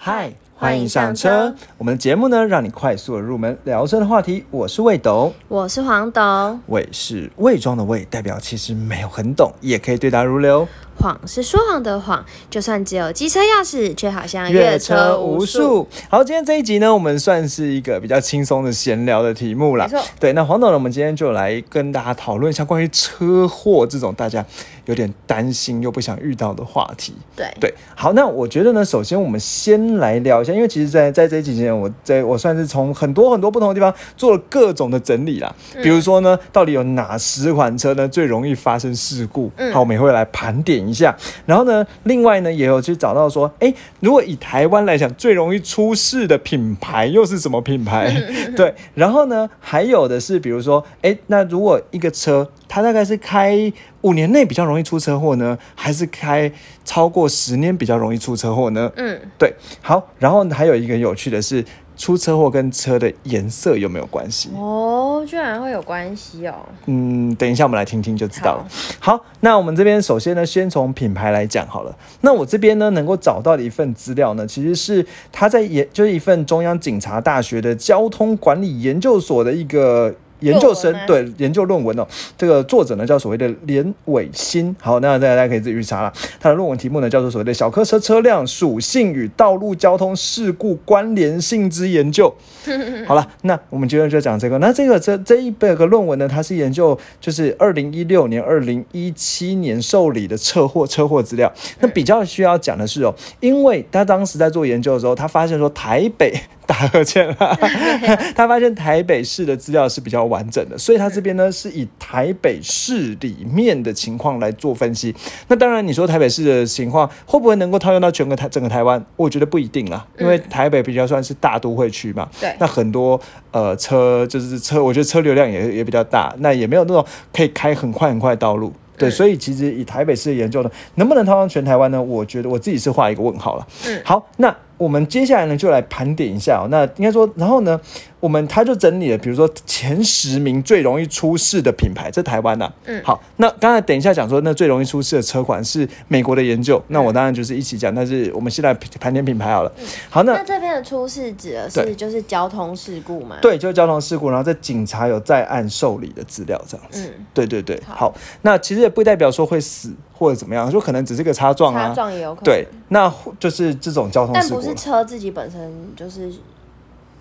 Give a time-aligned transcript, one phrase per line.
[0.00, 1.52] 嗨，欢迎上车。
[1.76, 4.44] 我们的节目呢，让你快速的入门聊车的话题。
[4.48, 10.66] 我是魏董，我是黄董，魏是魏庄的魏，代表其实没有很懂，也可以对答如流。
[10.98, 15.86] 谎是说谎的谎，就算只有机车钥匙，却好像越车无数。
[16.08, 19.86] 好，今天这一集呢，我们算是一个比较轻松的闲聊的题目啦。
[19.86, 24.44] 没错对，那黄董呢，我们今天就来跟大家讨论一下关于车祸这种大家
[24.86, 27.14] 有点担心又不想遇到的话题。
[27.36, 35.54] 对对，好，那我觉得呢，首先我们先来聊一下，因为其实在，在这几年，我在我算是从很多很多不同的地方做了各种的整理啦。
[35.82, 39.50] 比如说呢，到底有哪十款车呢最容易发生事故？
[39.56, 41.16] 嗯好，我们也会来盘点一下。
[41.46, 48.14] 然后呢，另外呢，也有去找到说，哎，如果以台湾来讲，最容易出事的品牌又是什么品牌？
[48.56, 56.50] 对，然后呢，还有的是，比如说，哎，那如果一个车，它大概是开五年内比较容易出车祸呢，还是开
[56.84, 58.90] 超过十年比较容易出车祸呢？
[58.96, 61.64] 嗯，对，好，然后还有一个有趣的是，
[61.98, 64.48] 出车祸跟车的颜色有没有关系？
[64.54, 66.54] 哦，居然会有关系哦。
[66.86, 68.66] 嗯，等一下我们来听听就知道了。
[68.98, 71.94] 好，那我们这边首先呢，先从品牌来讲好了。
[72.22, 80.14] 那我这边呢，能够找到的一份资料呢，其实是他在研，就是一份中央警察大学的交通管理研究所的一个。
[80.40, 84.74] 研究生对研究论文哦，这个作者呢叫所谓的连伟新。
[84.80, 86.12] 好，那大家大家可以自己去查了。
[86.40, 92.32] 他的论文题目呢叫做所谓的小客车车辆属性与道路交通事故关联性之研究。
[93.06, 94.58] 好了，那我们今天就讲这个。
[94.58, 101.52] 那这个这这一百个论文呢，它是研究就是二零一六年、二零一七年受理的车祸车祸资料。
[101.80, 106.34] 那比较需要讲的是哦，因为他当时在做研究的时候，他发现说台北
[106.66, 107.58] 打呵欠了，
[108.36, 115.14] 他发现台北市的资料是比较完整的，所以它这边呢是以台北市里面的情况来做分析。
[115.48, 119.04] 那当然，你说台北市的情况会不会能够套用到全个台整个台湾？
[119.16, 122.28] 我觉得不一定啦，因为台北比较算是大都会区嘛。
[122.40, 123.20] 对那很多
[123.50, 128.72] 呃车就是车，我觉得车流量也也比较大，那也没有那种可以开很快很快的道路。
[128.96, 132.02] 对，嗯所以其实以台北市的研究呢，能不能套用全台湾呢？
[132.02, 133.66] 我觉得我自己是画一个问号了。
[133.86, 136.68] 嗯好，那我们接下来呢就来盘点一下、哦。
[136.70, 137.78] 那应该说，然后呢，
[138.20, 149.72] 我们他就整理了，比如说前十名最容易出事的品牌，在台湾呐、嗯好，那刚才等一下讲说，那最容易出事的车款是美国的研究，那我当然就是一起讲，但是我们现在盘点品牌好了。
[150.08, 157.08] 好，那那这边的出事指的是就是交通事故嘛？，对，就是交通事故，然后在警察有在案受理的资料这样子。
[157.08, 161.88] 嗯，对对对，好好，那其实也不代表说会死或者怎么样，就可能只是个擦撞啊。
[161.88, 162.44] 擦撞也有可能。
[162.44, 166.32] 对，，那就是这种交通事故但不是车自己本身就是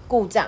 [0.08, 0.46] 故障。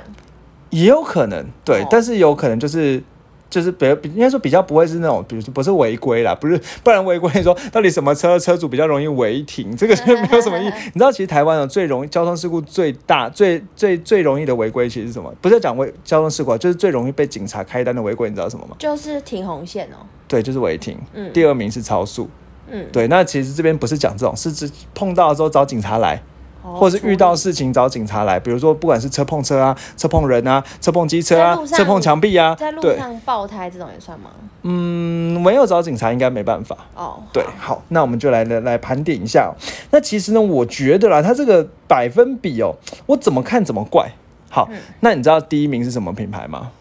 [0.72, 3.02] 也有可能，对，哦但是有可能就是。
[3.50, 10.72] 就是比比应该说比较不会是那种，比如说不是违规啦，不是，不然违规你说到底什么车车主比较容易违停，这个是没有什么意义。
[10.94, 15.34] 你知道其实台湾的最容易交通事故最大、最最最容易的违规其实是什么？
[15.42, 18.76] 不是讲违交通事故啊，就是最容易被警察开单的违规，你知道什么吗？
[18.78, 20.06] 就是停红线哦。
[20.28, 20.98] 对，就是违停。
[21.14, 22.30] 嗯第二名是超速。
[22.72, 26.22] 嗯，对，那其实这边不是讲这种，是指碰到的时候找警察来，哦
[26.62, 34.30] 或者是遇到事情找警察来，比如说不管是车碰车啊、车碰人啊、车碰机车啊车碰墙壁啊，在路，上爆胎这种也算吗？
[34.64, 36.78] 嗯，没有找警察应该没办法。
[36.96, 39.56] 哦，对，好，那我们就来来来盘点一下、哦。
[39.92, 44.12] 那其实呢，我觉得啦，它这个百分比哦，我怎么看怎么怪。
[44.50, 46.72] 好，嗯那你知道第一名是什么品牌吗？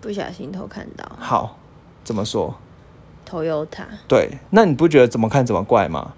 [0.00, 1.56] 不小心偷看到好，
[2.04, 2.54] 怎么说
[3.28, 3.84] ？Toyota。
[4.06, 6.12] 对，那你不觉得怎么看怎么怪吗？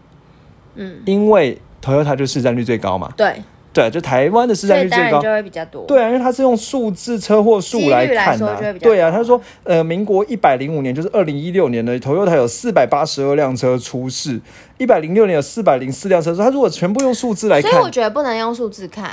[0.74, 3.12] 嗯，因为 Toyota 就市占率最高嘛。
[3.16, 5.20] 对，对，就台湾的市占率最高。
[5.20, 5.84] 就会比较多。
[5.86, 14.40] 对啊，因为它是用数字车祸数来看的、对啊，高他说，呃，民国一百零五年，就是二零一六年的 Toyota 有四百八十二辆车出事，
[14.78, 16.34] 一百零六年有四百零四辆车。
[16.34, 19.10] 他如果全部用数字来看，所以我觉得不能用数字看，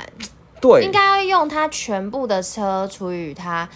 [0.60, 3.68] 对应该要用它全部的车除以它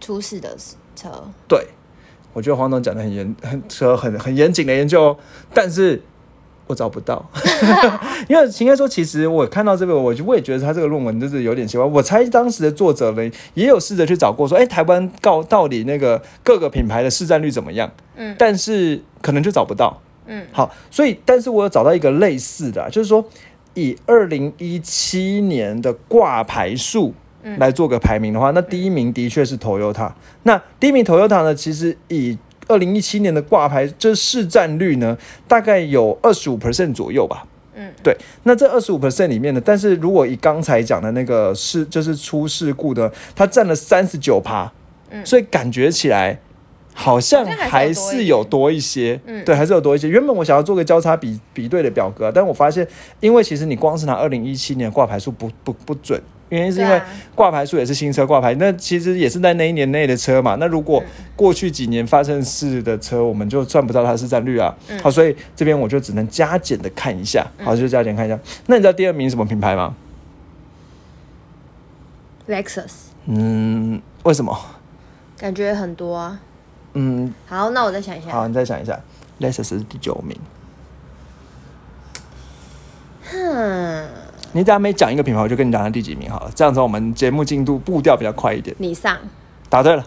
[0.00, 0.56] 出事的
[0.94, 1.08] 车。
[1.48, 1.66] 对，
[2.32, 5.16] 我觉得黄总讲的很严，很很很很严谨的研究哦，
[5.54, 6.02] 但是
[6.66, 7.24] 我找不到，
[8.28, 11.86] 因为应该说，其实我看到这个，我就我也觉得他这个论文就是有点奇怪。
[11.86, 17.90] 我猜当时的作者呢，也有试着去找过，说，哎，台湾告到底那个各个品牌的市占率怎么样？
[18.16, 20.00] 嗯但是可能就找不到。
[20.26, 23.24] 嗯，好，所以但是我有找到一个类似的啊、就是说
[23.74, 27.14] 以二零一七年的挂牌数
[27.44, 30.10] 嗯来做个排名的话，那第一名的确是 Toyota。
[30.42, 32.36] 那第一名 Toyota 呢，其实以
[32.68, 35.16] 二零一七年的挂牌这市占率呢，
[35.46, 37.46] 大概有二十五 percent 左右吧。
[37.74, 38.16] 嗯，对。
[38.44, 44.72] 那这二十五 percent 里面呢，但是如果以刚才讲的那个事，就是出事故的，它占了三十九趴，
[45.10, 46.38] 嗯所以感觉起来
[46.94, 50.08] 好像还还是有多一些，嗯对，还是有多一些。
[50.08, 52.86] 原本我想要做个交叉比比对的表格，但我发现，
[53.20, 56.18] 因为其实你光是拿二零一七年的挂牌数不不不准，
[56.48, 57.00] 原因是因为
[57.34, 60.56] 挂牌数也是新车挂牌，那其实也是在那一年内的车嘛。
[60.60, 64.74] 那如果嗯过去几年发生事的车，我们就算不到它的市占率啊。
[64.88, 68.38] 嗯好，所以这边我就只能加减的看一下，好，就加减看一下。
[68.66, 69.94] 那你知道第二名什么品牌吗
[72.48, 72.92] ？Lexus
[73.26, 74.56] 嗯，为什么？
[75.36, 76.40] 感觉很多啊。
[76.94, 78.30] 嗯，好，那我再想一下。
[78.30, 78.98] 好，你再想一下
[79.40, 80.38] ，Lexus 是第九名。
[83.30, 84.08] 哼，
[84.56, 88.74] 你等下每讲一个品牌，我就跟你讲它第几名好了，这样子我们节目进度步调比较快一点。
[88.78, 89.14] 你上
[89.68, 90.02] 答对了，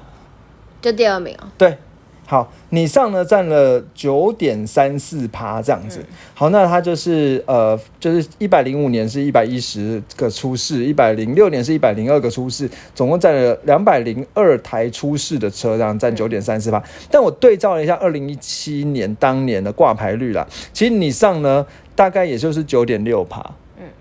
[0.81, 1.45] 就第二名哦。
[1.55, 1.77] 对，
[2.25, 6.03] 好，你上呢占了九点三四趴这样子。
[6.33, 16.83] 好，那它就是呃，就是一百零五年是一百一十个出事，一百零六年是一百零二个出事，总共占了两百零二台出事的车，这样占九点三四趴。
[17.11, 21.63] 但我对照了一下二零一七年当年的挂牌率啦，其实你上呢
[21.93, 23.45] 大概也就是九点六趴。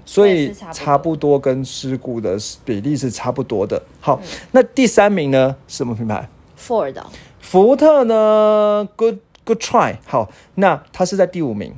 [0.09, 3.83] 嗯，所以差差不不多跟事故的比例是差不多的。
[4.01, 4.19] 好，
[4.53, 5.55] 那第三名呢？
[5.67, 6.29] 什么品牌？
[6.57, 7.07] 多 Ford 哦
[7.41, 9.97] 福特呢？Good Good try。
[10.07, 11.75] 好，那它是在第五名。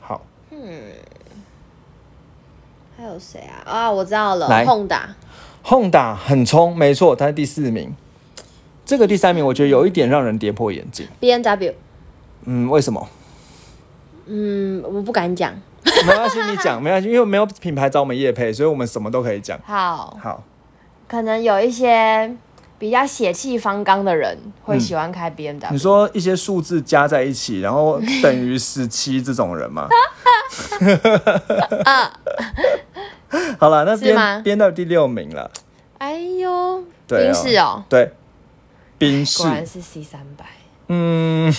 [0.00, 0.20] 好，
[0.50, 0.58] 嗯
[2.96, 3.62] 还有谁啊？
[3.64, 5.00] 啊，我知道了来，Honda。
[5.64, 7.94] Honda 很冲，没错，它是第四名。
[8.84, 11.06] 这个第三名，我觉得有一点让人跌破眼镜。
[11.20, 11.74] B N W，
[12.44, 13.08] 嗯，为什么？
[14.26, 15.54] 嗯，我不敢讲。
[16.06, 19.58] 没关系，你讲没关系，因为没有品牌找我们业配，所以我们什么都可以讲。
[19.64, 20.42] 好，好，
[21.08, 22.34] 可能有一些
[22.78, 25.78] 比较血气方刚的人会喜欢开 B N 你。
[25.78, 29.88] 说一些数字加在一起，然后等于十七这种人吗？
[33.58, 35.50] 好了，那编编到第六名了。
[35.98, 38.12] 哎呦，对、冰室哦，对，
[38.96, 40.46] 冰室果，然是 C 三百。
[40.92, 41.52] 嗯，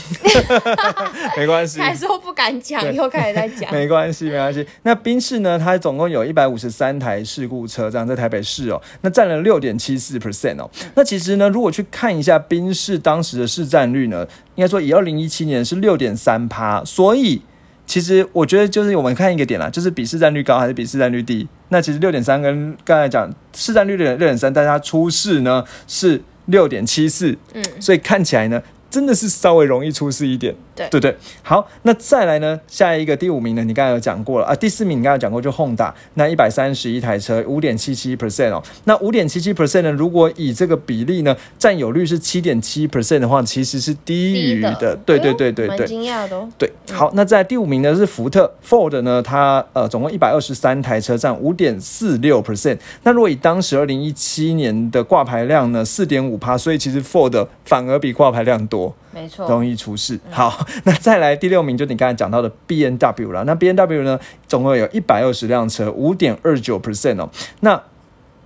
[1.37, 3.71] 没关系，还说不敢讲，又开始在讲。
[3.71, 4.67] 没关系，没关系。
[4.83, 5.57] 那宾士呢？
[5.57, 10.69] 它总共有一百五十三台事故车，这样在台北市哦，那占了六点七四 percent 哦。
[10.95, 17.41] 那其实呢，如果去看一下宾士当时的市占率呢，应该说以二零一七年是六点三趴，所以。
[17.87, 21.45] 其实我觉得就是我们看一个点啦，就是比市占率高还是比市占率低？
[21.69, 28.61] 那其实六点三跟刚才讲市占率六点六点三，但它出事呢是六点七四，嗯，所以看起来呢
[28.91, 30.53] 真的是稍微容易出事一点。
[30.75, 45.85] 对对对，好，那再来呢，下一个第五名呢，你刚才有讲过了啊，第四名你刚才有讲过就 Honda，那一百三十一台车，五点七七 percent 哦，那五点七七 percent 呢，如果以这个比例呢，占有率是七点七 percent 的话，其实是低于的，对对对对对。
[45.85, 46.47] 惊讶的哦。
[46.57, 52.77] 对，好，那在第五名呢是福特 Ford 呢，它呃总共一百二十三台车，占五点四六 percent。
[53.03, 58.95] 那如果以当时二零一七年的挂牌量呢，四点五趴，所以其实 Ford 反而比挂牌量多。
[59.13, 60.19] 没错，容易出事。
[60.29, 63.43] 好， 那再来第六名就你刚才讲到的 B N W 了。
[63.43, 67.29] 那 B N W 呢，总共有一百二十辆车，五点二九 percent 哦。
[67.59, 67.81] 那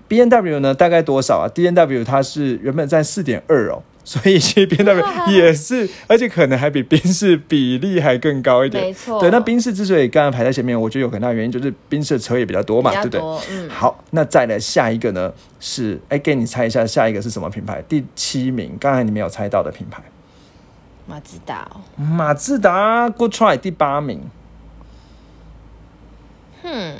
[0.08, 3.82] B N W 呢，大概多少啊？B N W 它是原本在四点二哦。
[4.06, 5.04] 所以其实 B W
[5.34, 8.84] 也是，而且可能还比宾士比例还更高一点。
[8.84, 13.20] 没错对，那宾士之所以刚刚排在前面，我觉得有很大原因就是宾士的车也比较多嘛，对不对？
[13.50, 17.84] 嗯，好，那再来下一个呢是，哎，给你猜一下下一个是什么品牌？
[17.90, 20.04] 第七名，刚才你没有猜到的品牌。
[21.08, 24.22] 马自达哦，马自达 Good Try 第八名，
[26.64, 26.96] 哼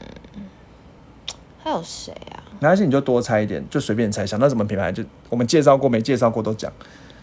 [1.64, 2.44] 还有谁啊？
[2.60, 6.72] 没关系，你就多猜一点，就随便猜，想到什么品牌就我们介绍过没介绍过都讲。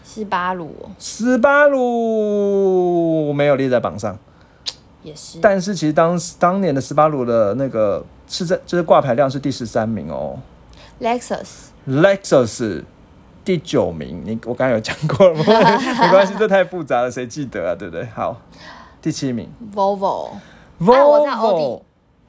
[0.03, 4.19] 斯巴鲁哦，斯巴鲁没有列在榜上，
[5.01, 5.39] 也是。
[5.41, 10.37] 但是其实当当年的斯巴鲁的那个是在就是挂牌量是第十三名哦。
[10.99, 12.83] Lexus，Lexus
[13.43, 15.43] 第九名，你我刚才有讲过了吗？
[16.01, 17.75] 没关系，这太复杂了，谁记得啊？
[17.77, 18.05] 对不对？
[18.15, 18.37] 好，
[19.01, 20.29] 第七名 Volvo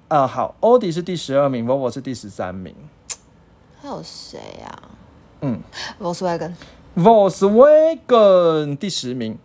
[0.09, 2.75] 啊好，奥迪是第十二名，Volvo 是第十三名。
[3.81, 4.83] 还有谁啊
[5.43, 5.61] 嗯
[6.01, 9.39] ？Volkswagen，Volkswagen 第十名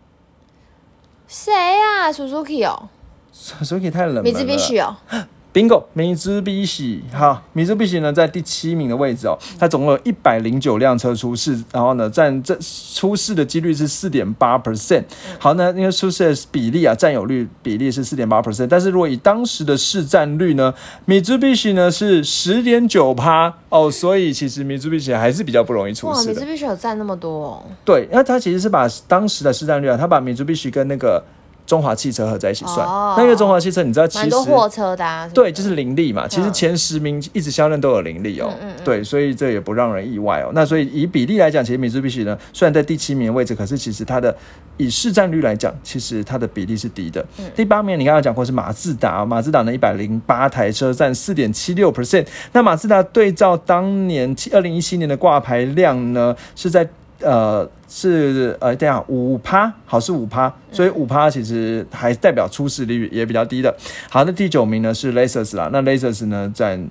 [1.27, 2.87] 谁啊？Suzuki 哦
[3.33, 4.31] ，Suzuki 太冷门了。
[4.39, 4.95] ，Mitsubishi 哦，
[5.59, 12.57] Bingo，米兹比喜，好，米兹比喜呢在第七名的位置哦，它总共有一百零九辆车出事，然后呢占这
[12.93, 15.03] 出事的几率是四点八 percent。
[15.37, 20.73] 好，那因为出事的比例啊，占有率比例是四点八 percent，但是如果以当时的市占率呢，
[21.03, 26.41] 米兹比喜呢是十点九趴哦，所以其实米兹比喜还是比较不容易出事的。
[26.41, 31.21] ，Mitsubishi 有占那么多哦，对，那它其实是把当时的市占率啊，它把米兹比喜跟那个
[31.69, 32.79] 中华汽车合在一起算。
[32.79, 35.29] 哦那因为中华汽车，你知道其实蛮多货车的啊。
[35.31, 36.27] 对，就是林立嘛。
[36.27, 38.51] 其实嗯前十名一直相认都有林立哦。
[38.59, 40.49] 嗯对，所以这也不让人意外哦。
[40.55, 44.35] 那所以以比例来讲，其实米兹必须呢，虽然在第七名的位置，可是其实它的
[44.77, 47.23] 以市占率来讲，其实它的比例是低的。
[47.37, 52.25] 嗯第八名你刚刚讲过是马自达，马自达呢一百零八台车占四点七六 percent。
[52.53, 56.87] 那马自达对照当年二零一七年的挂牌量呢，是在
[57.21, 63.75] 呃是呃这样五趴，好是五趴，所以五趴其实还代表出事率也比较低的。
[64.09, 66.89] 好，那第九名呢是 Lexus 啦，那 Lexus 呢占。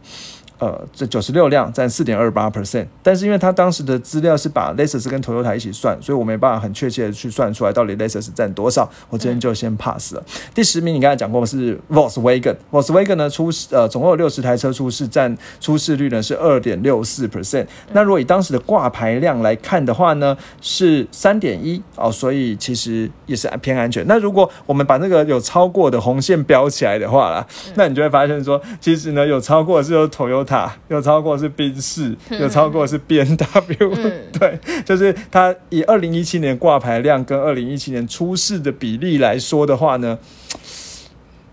[0.59, 10.23] 呃，这九十六辆占四点二八 percent，但是因为它当时的资料是把 Lexus 跟 Toyota 一起算，所以我没办法很确切的去算出来到底 Lexus 占多少，我今天就先 pass 了。
[10.55, 17.67] 第十名你刚才讲过是 Volkswagen，Volkswagen 呢出呃总共有六十台车出事，占出事率呢是二点六四 percent。
[17.93, 24.05] 那如果以当时的挂牌量来看的话呢，是三点一哦，所以其实也是偏安全。
[24.07, 30.48] 那如果我们把那个有超过的红线标起来的话啦，那你就会发现说，其实呢有超过的是有 Toyota，
[30.89, 40.19] 有超过是宾士，有超过是 B N W，、嗯 对，就是它以二零一七年挂牌量跟二零一七年出事的比例来说的话呢。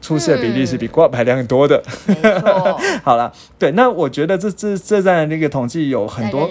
[0.02, 1.82] 出事的比例是比挂牌量多的。
[3.02, 6.48] 好了，对，那我觉得这这这在那个统计有很多。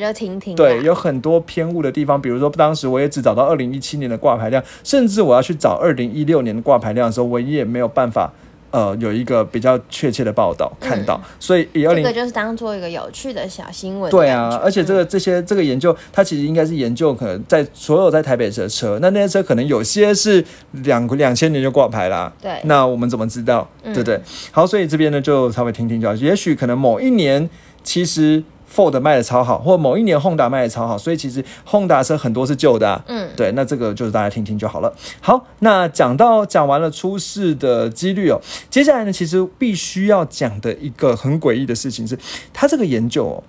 [0.57, 8.33] 对，有很多偏误的地方，比如说当时我也只找到二零一七年的挂牌量，甚至我要去找二零一六年的挂牌量的时候，我也没有办法
[8.75, 14.11] 呃有一个比较确切的报道看到，所以以二零这个就是当做一个有趣的小新闻。
[14.11, 22.33] 对啊，而且这个这些这个研究，它其实应该是研究可能在所有在台北市的车，那那些车可能有些是两两千年就挂牌啦。
[22.43, 23.71] 对那我们怎么知道？
[23.85, 24.21] 对不对？
[24.51, 26.15] 好，所以这边呢就稍微听听就好。
[26.17, 27.49] 也许可能某一年
[27.85, 28.43] 其实
[28.75, 33.05] Ford 卖的超好，或某一年 Honda 卖的超好，所以其实 Honda 车很多是旧的、啊。
[33.07, 34.93] 嗯，对，那这个就是大家听听就好了。
[35.21, 42.19] 好，那讲到讲完了出事的几率哦，接下来呢，其实必须要讲的一个很诡异的事情是，
[42.53, 43.45] 他这个研究哦，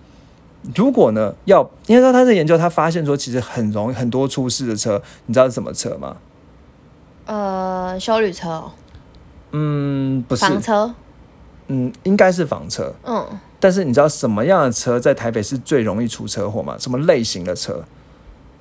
[0.76, 6.18] 如果呢要，因为说他这个研究，他发现说其实很容易很多出事的车，你知道是什么车吗？
[7.26, 8.72] 呃，修旅车哦、
[9.52, 10.94] 嗯，不是，房车，
[11.68, 12.94] 嗯，应该是房车。
[13.04, 13.26] 嗯，
[13.66, 16.78] 但是你知道什么样的车在台北是最容易出车祸吗？
[16.80, 17.84] 什么类型的车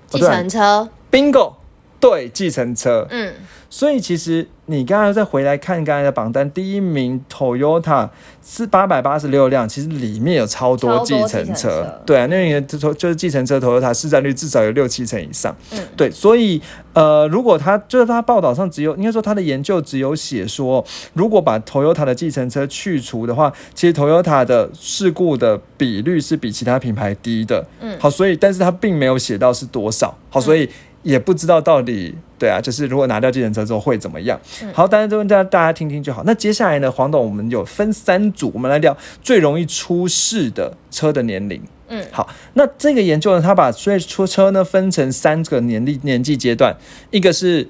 [0.09, 1.53] 计程车，？Bingo，
[2.01, 3.07] 对，计程车。
[3.11, 3.35] 嗯，
[3.75, 8.09] 所以其实你刚才再回来看刚才的榜单，第一名 Toyota
[8.41, 12.03] 是八百八十六辆，其实里面有超多计程程车车。
[12.07, 15.53] 对啊，那个就就是计程车 Toyota 市占率至少有六七成以上。
[15.73, 16.63] 嗯对，所以
[16.93, 27.67] 呃，如果他就是他报道上只有应该说他的研究只有写说，如果把 Toyota 的计程车去除的话，其实 Toyota 的事故的比率是比其他品牌低的。
[27.81, 30.17] 嗯好，所以但是他并没有写到是多少。
[30.31, 30.71] 好，所以
[31.05, 34.39] 也不知道到底对啊，就是如果拿掉计程车之后会怎么样。
[34.73, 36.25] 好，当然这问大家大家听听就好。
[36.27, 41.63] 那接下来呢，黄董我们有分三组，我们来聊最容易出事的车的年龄。
[41.89, 46.75] 嗯好，那这个研究呢，他把所以出车呢分成三个年龄年纪阶段，
[47.11, 47.69] 一个是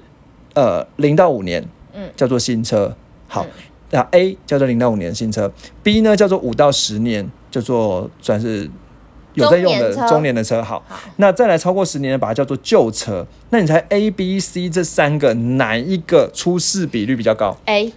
[0.53, 1.63] 呃零到五年，
[1.93, 2.95] 嗯叫做新车。
[3.27, 3.49] 好嗯，
[3.91, 5.51] 那 A 叫做零到五年新车
[5.83, 8.69] ，B 呢叫做五到十年，叫做算是
[9.35, 10.61] 有在用的中年的车。
[10.61, 10.83] 好，
[11.17, 13.25] 那再来超过十年的，把它叫做旧车。
[13.51, 17.93] 那你猜 A、B、C 这三个哪一个出事比率比较高？A，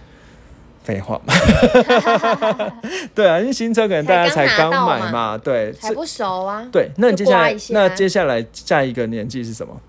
[0.83, 1.33] 废话嘛，
[3.13, 6.67] 对啊，因为新车可能大家才刚买嘛，对，还不熟啊。
[6.71, 9.79] 对，那你接下来那接下来下一个年纪是什么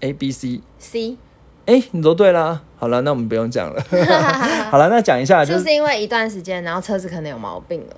[0.00, 0.60] ？A、B、C。
[0.78, 1.16] C，
[1.66, 2.60] 哎，你都对啦。
[2.78, 3.82] 好了，那我们不用讲了。
[4.70, 7.96] 好了，那讲一下，就就是是因为一段时间，然后车子可能有毛病了。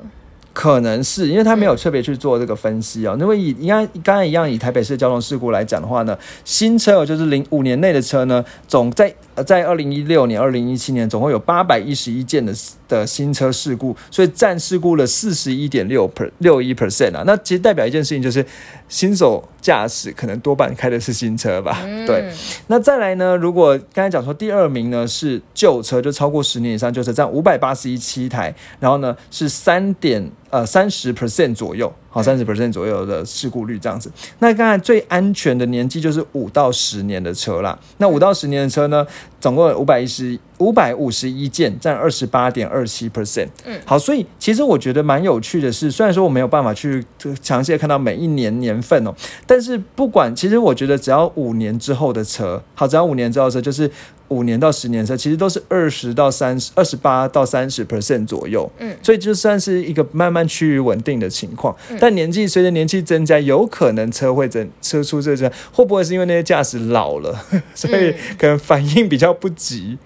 [0.58, 3.16] 可能是因为他没有特别去做这个分析哦。
[3.20, 12.52] 因为以应该刚才一样，以台北市交通事故来讲的话呢，新车哦就是零五年内的车呢，总在呃在二零一六年、二零一七年总共有八百一十一件的
[12.88, 17.22] 的新车事故，所以占事故了四十一点六 per 六一 percent 啊。
[17.24, 18.44] 那其实代表一件事情就是，
[18.88, 21.78] 新手驾驶可能多半开的是新车吧？
[22.04, 22.28] 对。
[22.66, 23.36] 那再来呢？
[23.36, 34.10] 如果刚才讲说第二名呢是旧车，就超过十年以上旧车，占五百八十一七台，然后呢是三点呃三十 percent 左右，好三十 percent 左右的事故率这样子。
[34.38, 37.78] 那刚才最安全的年纪就是五到十年的车啦。
[37.98, 39.06] 那五到十年的车呢，
[39.40, 43.48] 总共有五百一十五百五十一件，占二十八点二七 percent。
[43.64, 47.04] 嗯，好，所以其实我觉得蛮有趣的是，虽然说我没有办法去
[47.42, 49.14] 详细的看到每一年年份哦，
[49.46, 53.90] 但是不管，其实我觉得只要五年之后的车，好，只要五年之后的车，就是
[54.28, 58.70] 五年到十年车，其实都是二十到三十、二十八到三十 percent 左右。
[58.78, 61.74] 嗯所以就算是一个慢慢趋于稳定的情况。
[61.98, 67.38] 但年纪随着年纪增加，有可能车会增车出这车，会不会是因为那些驾驶老了，
[67.74, 69.96] 所以可能反应比较不及？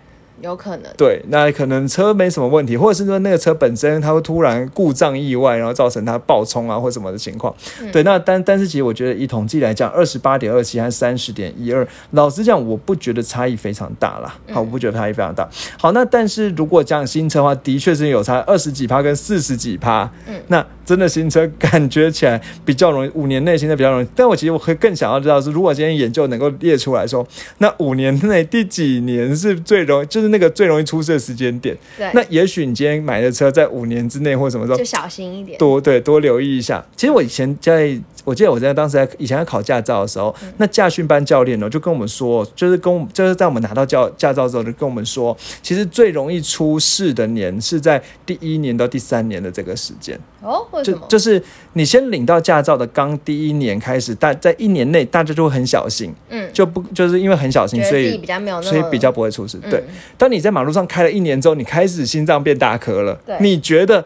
[0.42, 0.92] 有可能。
[0.96, 7.54] 对，那可能车没什么问题，或者是说那个车本身它会突然故障意外，然后造成它爆冲啊或什么的情况。
[7.92, 14.34] 对，那但但是其实我觉得以统计来讲，二十八点二七和三十点一二，老实讲，我不觉得差异非常大啦。
[14.50, 15.48] 好，我不觉得差异非常大。
[15.78, 20.10] 好，那但是如果讲新车的话，的确是有差二十几趴跟四十几趴。
[20.28, 24.06] 嗯那真的新车感觉起来比较容易，五年内新车比较容易。
[24.16, 27.24] 但我其实我会更想要知道是，如果今天研究能够列出来说，
[27.58, 31.76] 那五年内第几年是最容易，就是那个最容易出事的时间点。
[31.96, 35.56] 对，那也许你今天买的车在五年之内或什么时候就小心一点。
[35.58, 36.84] 多对多留意一下。
[36.96, 50.18] 其实我以前在，我记得我在当时在以前在考驾照的时候，那驾训班教练呢就跟我们说，就是跟我们就是在我们拿到教驾照之后就跟我们说，其实最容易出事的年是在第一年到第三年的这个时间。
[50.40, 50.98] 哦，为什么？
[51.02, 51.42] 就就是
[51.74, 59.58] 你先领到驾照的刚第一年开始，大在一年内大家就会很小心，嗯，就不就是因为很小心，所以比较没有那，所以比较不会出事。
[59.70, 64.04] 对嗯，当你在马路上开了一年之后，你开始心脏变大颗了对，你觉得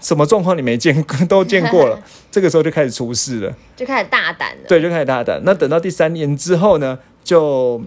[0.00, 5.40] 什么状况你没见过都见过了， 这个时候就开始出事了，就开始大胆了。，对，就开始大胆。
[5.44, 7.80] 那等到第三年之后呢，就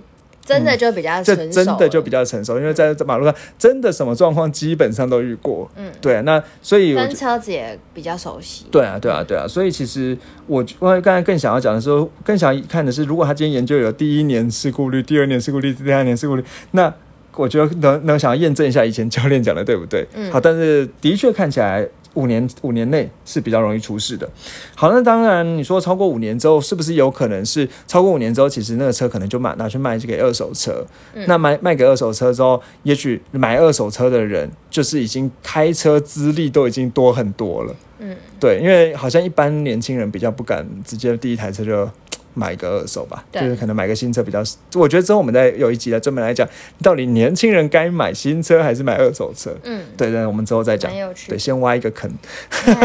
[0.45, 8.65] 真的就比较这成熟了真的就比较成熟，因为在在马路上真的什么状况基本上都遇过，嗯，对，那所以我跟车子也比较熟悉。
[8.69, 10.17] 对啊，对啊，对啊，所以其实
[10.47, 16.93] 我我刚才更想要讲的是说，更想看的是，如果他今天研究有第一年事故率、第二年事故率、第三年事故率，那
[17.35, 20.05] 我觉得能能想要验证一下以前教练讲的对不对？
[20.13, 21.87] 嗯好，但是的确看起来。
[22.13, 24.29] 五年五年内是比较容易出事的。
[24.75, 30.85] 好，那当然你说超过五年之后，是不是有可能是超过五年之后，其实那个车可能就买拿去卖给二手车？
[31.13, 37.75] 嗯那卖卖给二手车之后，也许买二手车的人就是已经开车资历都已经多很多了。
[37.99, 41.89] 嗯，对，因为好像一般年轻人比较不敢直接第一台车就
[42.33, 44.43] 买一个二手吧，就是可能买个新车比较。
[44.75, 46.47] 我觉得之后我们再有一集来专门来讲，
[46.81, 49.55] 到底年轻人该买新车还是买二手车？
[49.63, 50.91] 嗯，对，对我们之后再讲
[51.27, 52.11] 对，先挖一个坑。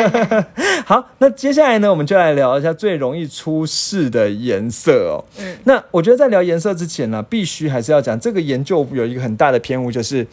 [0.85, 5.25] 好，那接下来呢，我们就来聊一下最容易出事的颜色哦。
[5.38, 10.26] 嗯，那我觉得在聊颜色之前呢，必须还是要讲这个研究有一个很大的偏误，就是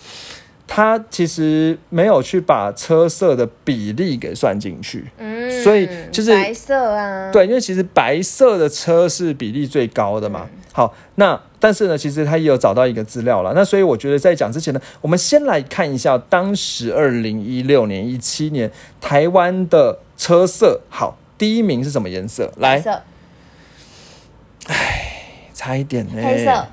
[0.68, 5.06] 它其实没有去把车色的比例给算进去。
[5.18, 10.48] 嗯，所以就是白色啊，，对，因为其实白色的车是比例最高的嘛。
[10.74, 13.54] 好，那但是呢，其实他也有找到一个资料了。
[13.56, 20.82] 那所以我觉得在讲之前呢，我们先来看一下当时二零一六年、一七年台湾的车色。
[20.90, 22.52] 好，第一名是什么颜色？
[22.58, 23.02] 来，白色、
[25.54, 26.68] 差一点呢、黑色。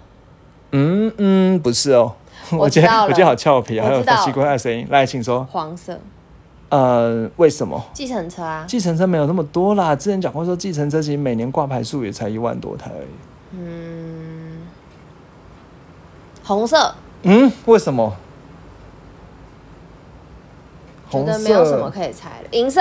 [0.73, 2.17] 嗯嗯，不是哦。
[2.59, 4.87] 我觉得我觉得好俏皮啊，还有奇怪的声音。
[4.91, 5.47] 来，请说。
[5.51, 5.99] 黄色，
[6.69, 7.83] 呃，为什么？
[7.93, 9.95] 计程车啊，计程车没有那么多啦。
[9.95, 13.09] 之前讲过说，计程车其实每年挂牌数也才一万多台而已。
[13.53, 14.67] 嗯，
[16.43, 18.15] 红色，嗯，为什么？
[21.11, 22.49] 觉得没有什么可以猜的。
[22.57, 22.81] 银色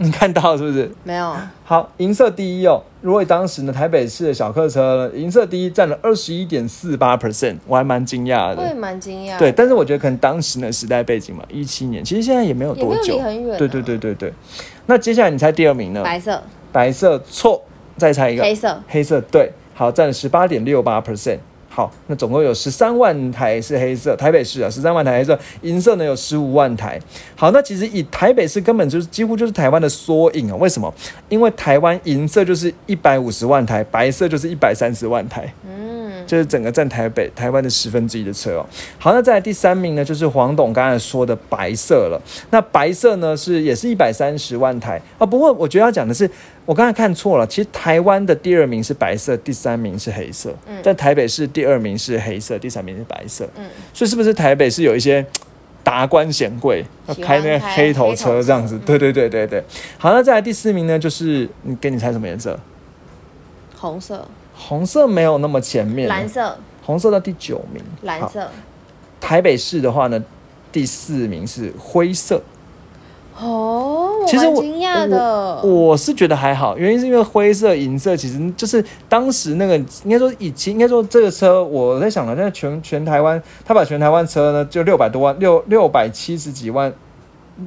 [0.02, 0.90] 你看到是不是？
[1.04, 2.82] 没有，好，银色第一哦。
[3.02, 8.74] 如果当时呢，台北市的小客车呢银色第一占了二十一点四八 percent，我还蛮惊讶我也的。
[8.76, 9.38] 蛮惊讶。
[9.38, 13.58] 对，，但是我觉得可能当时呢时代背景嘛，一七年，其实现在也没有多久离很远啊。
[13.58, 14.32] 对对对对对。
[14.86, 16.02] 那接下来你猜第二名呢？
[16.02, 17.62] 白色、白色错，
[17.98, 18.42] 再猜一个。
[18.42, 21.40] 黑色，黑色对，好，占了十八点六八 percent。
[21.72, 27.00] 好，那总共有十三万台是黑色，台北市啊，十三万台黑色，银色呢有十五万台。
[27.36, 30.56] 好，那其实以台北市根本就是几乎就是台湾的缩影啊。
[30.56, 30.92] 为什么？
[31.28, 35.54] 因为台湾银色就是一百五十万台，白色就是一百三十万台。
[35.64, 38.66] 嗯，就是整个占台北台湾的十分之一的车哦。
[38.98, 42.20] 好，那再来第三名呢，就是黄董刚才说的白色了。
[42.50, 46.30] 那白色呢是也是一百三十万台啊、不过我觉得要讲的是，
[46.64, 50.54] 我刚才看错了，其实台湾的第二名是白色，第三名是黑色。
[50.66, 53.48] 嗯但台北市第二名是黑色，第三名是白色。
[53.56, 55.24] 嗯所以是不是台北是有一些？
[55.82, 59.64] 达官显贵要开那个黑头车车这样子，嗯对对对对对。
[59.96, 62.56] 好，那再来第四名呢，就是你给你猜什么颜色？
[63.78, 64.28] 红色、
[64.68, 68.48] 红色没有那么前面，蓝色、红色到第九名，好蓝色。
[69.20, 70.22] 台北市的话呢，
[70.70, 72.42] 第四名是灰色。
[73.38, 75.62] 哦，其实我蛮惊讶的。
[75.62, 86.92] 我是觉得还好，原因是因为灰色、银色其实就是当时那个应该说以前应该说这个车，我在想了，在全全台湾，他把全台湾车呢就六百多万六六百七十几万。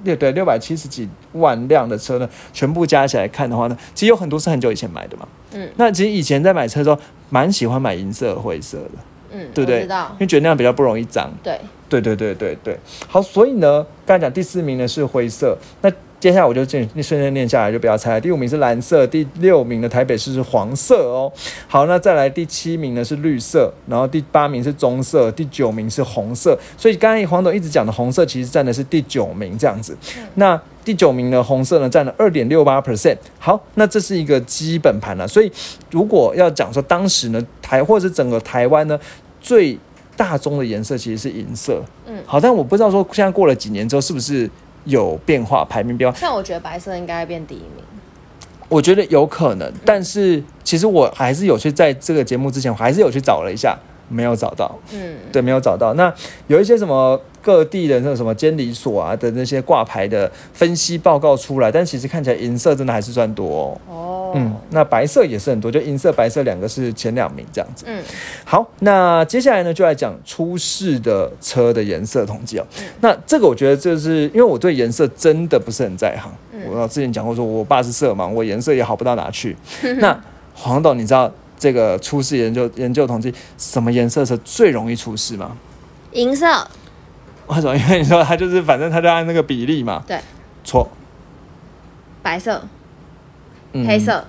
[0.03, 5.27] 六对六百七十几万辆的车呢，全部加起来看的话呢，其实有很多是很久以前买的嘛。
[5.53, 8.91] 嗯那其实以前在买车的时候，蛮喜欢买银色、灰色的。
[9.36, 9.82] 嗯，对不对？
[9.82, 9.88] 因，
[10.19, 11.32] 为觉得那样比较不容易脏。
[11.41, 15.91] 对，对对对对对，好，所以呢，刚才讲第四名呢是灰色，那
[16.23, 18.21] 接下来我就顺顺便念下来，就不要猜了。
[18.21, 21.29] 第五名是蓝色，第六名的台北市是黄色哦。
[21.67, 26.57] 好，那再来第七名呢是绿色，然后第八名是棕色，第九名是红色。
[26.77, 29.97] 所以刚才黄董一直讲的红色，其实占的是第九名这样子。
[30.36, 33.17] 那第九名的，红色呢占了二点六八 percent。
[33.38, 35.51] 好，那这是一个基本盘了、所以
[35.91, 38.97] 如果要讲说当时呢台或者是整个台湾呢
[39.41, 39.77] 最
[40.15, 41.83] 大宗的颜色其实是银色。
[42.07, 44.49] 嗯好，但我不知道说现在过了几年之后是不是
[44.85, 46.17] 有变化，排名变化。
[46.17, 47.83] 像我觉得白色应该会变第一名。
[48.69, 53.77] 我觉得有可能，但是其实我还是有去在这个节目之前，我还是有去找了一下，
[54.09, 54.79] 没有找到。
[54.91, 55.93] 嗯，对，没有找到。
[55.93, 56.11] 那
[56.47, 63.82] 有一些什么各地的那种什么监理所啊的那些挂牌的分析报告出来，但其实看起来银色真的还是算多哦。
[63.93, 67.84] 哦，嗯，那白色也是很多，就银色、白色两个是前两名这样子。
[67.86, 68.01] 嗯，
[68.45, 72.65] 好，那接下来呢，就来讲出事的车的颜色统计哦。
[73.01, 76.32] 那这个我觉得就是因为我对颜色真的不是很在行，
[76.71, 79.56] 我之前讲过说，我爸是色盲，我颜色也好不到哪去。
[79.99, 80.17] 那
[80.56, 81.29] 黄董，你知道
[81.60, 85.58] 这个出事研究研究统计什么颜色是最容易出事吗？
[86.13, 86.45] 银色，
[87.47, 87.75] 为什么？
[87.75, 90.03] 因为你说它就是反正它就按那个比例嘛。
[90.08, 90.19] 对，
[90.63, 90.88] 错，
[92.21, 92.63] 白色，
[93.73, 94.25] 嗯黑色，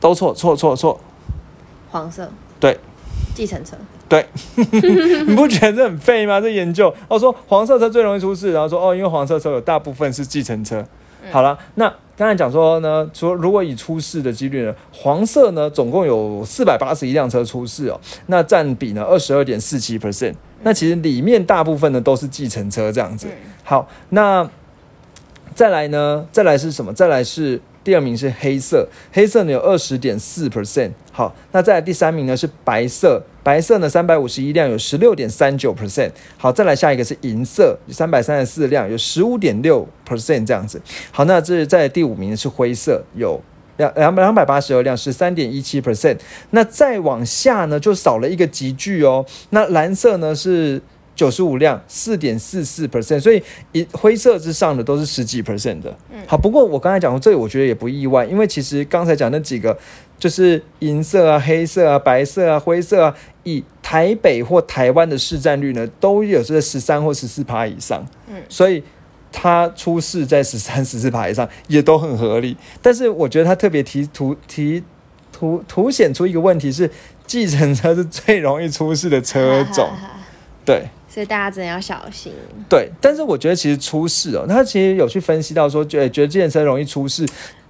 [0.00, 1.00] 都错，错错错，
[1.90, 2.78] 黄色，对。
[3.34, 3.76] 计程车，
[4.08, 4.26] 对，
[4.56, 6.40] 你不觉得这很废吗？
[6.40, 10.84] 这研究，哦，说黄色车最容易出事，然后说哦，因为黄色车有大部分是计程车。
[11.30, 20.34] 好了，那刚才讲说呢，说如果以出事的几率呢，黄色呢总共有四百八十一辆车出事哦，那占比呢二十二点四七 percent。
[20.62, 23.28] 那其实里面大部分呢都是计程车这样子。
[23.64, 24.48] 好，那
[25.54, 26.26] 再来呢？
[26.30, 26.92] 再来是什么？
[26.92, 30.90] 再来是第二名是黑色，黑色呢有二十点四 percent。
[31.10, 36.10] 好，那再来第三名呢是白色，白色呢三百五十一辆有十六点三九 percent。
[36.36, 40.80] 好，再来下一个是银色，三百三十四辆有十五点六 percent 这样子。
[41.10, 43.40] 好，那这在第五名是灰色，有。
[43.78, 46.18] 两两百两百八十二辆，十三点一七 percent。
[46.50, 49.24] 那再往下呢，就少了一个集聚哦。
[49.50, 50.80] 那蓝色呢是
[51.16, 55.96] 九十五辆，四点四四 percent，所以一灰色之上的都是十几 percent 的。
[56.12, 59.76] 嗯好，不过我刚才讲过这个，我觉得也不意外，因为其实刚才讲那几个
[60.18, 63.14] 就是银色啊、黑色啊、白色啊、灰色啊，
[63.44, 68.06] 以台北或台湾的市占率呢，都有这十三或十四趴以上。
[68.28, 68.82] 嗯所以。
[69.32, 74.82] 它出事在十三、 十四排上也都很合理，但是我觉得他特别提图提
[75.32, 76.90] 凸凸显出一个问题是，
[77.26, 79.88] 计程车是最容易出事的车种。
[80.64, 82.30] 对所以大家真的要小心。
[82.68, 87.26] 对，但是我觉得其实出事哦，他其实有去分析到说，觉得觉得计程车容易出事，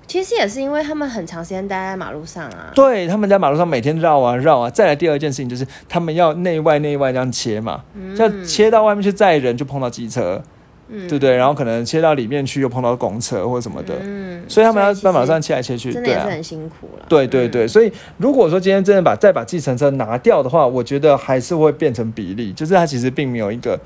[0.09, 2.73] 其实也是因为他们很长时间待在马路上啊。
[2.75, 4.69] 对，他们在马路上每天绕啊绕啊。
[4.69, 7.85] 再来第二件事情就是，他们要内外内外这样切嘛，
[8.17, 10.43] 要切到外面去载人就碰到机车，
[10.89, 11.37] 嗯对不对？
[11.37, 16.31] 然后可能切到里面去又碰到公车或什么的，嗯，所以他们要在马上切来切去，对啊真的也是。
[16.31, 17.05] 很辛苦了。
[17.09, 23.79] 对对对，所以如果说今天真的把再把计程车拿掉的话，我觉得还是会变成比例，就是它其实并没有一个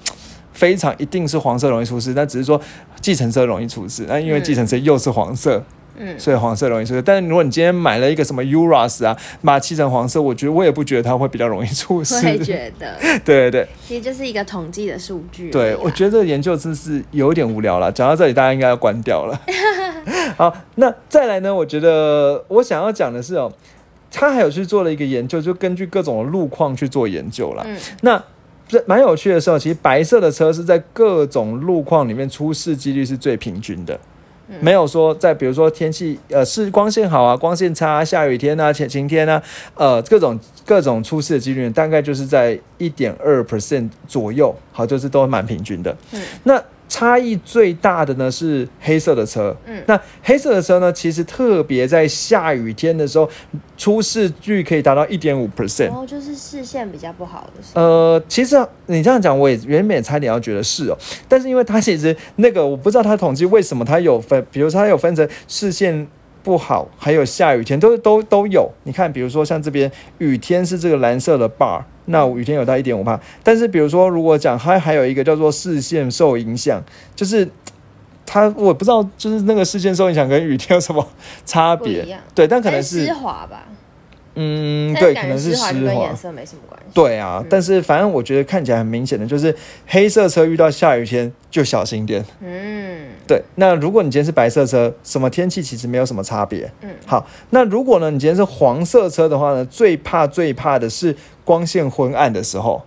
[0.53, 2.61] 非常一定是黄色容易出事，但只是说
[3.01, 5.65] 计程车容易出事，那因为计程车又是黄色，嗯
[6.19, 7.03] 所以黄色容易出事。
[7.03, 12.15] 但是如果你今天买了一个什么 Uras 啊，把它漆成黄色，我觉得我也不觉得它会比较容易出事。
[12.17, 15.51] 我也觉得， 对对对其实就是一个统计的数据。
[15.51, 17.91] 对，我觉得这个研究真是有点无聊了。
[17.93, 19.41] 讲到这里，大家应该要关掉了。
[20.37, 21.55] 好，那再来呢？
[21.55, 23.53] 我觉得我想要讲的是哦，
[24.11, 27.63] 他还有去做了一个研究，就根据各种的路况去做研究了。
[27.67, 28.23] 嗯那
[28.69, 33.99] 这蛮有趣的时候，其实白色的车是在各种路况里面出事几率是最平均的。
[34.61, 39.43] 没有说在比如说天气呃是光线好啊，光线差、啊、下雨天啊、晴晴天啊，
[39.75, 45.97] 呃各种各种出事的几率大概就是在一点二 percent 左右，好，就是都蛮平均的。
[46.13, 46.63] 嗯那
[46.93, 53.27] 差异最大的呢是黑色的车，嗯那黑色的车呢，其实特别在下雨天的时候，
[53.79, 55.87] 出事率可以达到一点五 percent。
[55.87, 66.07] 然后就是视线比较不好的时候，呃，其实你这样讲，我也原本也差点要觉得是哦，但是因为它其实那个我不知道它统计为什么它有分，比如说它有分成视线
[66.43, 68.71] 不好，还有下雨天都都都有。
[68.83, 76.83] 你看，比如说像这边雨天是这个蓝色的 bar，那雨天有到一点五帕，但是比如说如果讲它还有一个叫做视线受影响，
[77.15, 77.49] 就是。
[78.25, 81.07] 它我不知道，就是那个视线受影响跟雨天有什么
[81.45, 82.19] 差别？
[82.35, 83.67] 对，但可能是湿滑吧，
[84.35, 86.17] 嗯，对，可能是湿滑跟颜。
[86.17, 86.87] 色没什么关系。
[86.95, 89.55] 对啊，但是反正我觉得看起来很明显的就是
[89.87, 92.25] 黑色车遇到下雨天就小心点。
[92.41, 96.71] 嗯对，那如果你今天是白色车，什么天气其实没有什么差别。
[96.81, 101.15] 嗯，好，那如果呢你今天是黄色车的话呢，最怕最怕的是
[101.45, 102.83] 光线昏暗的时候。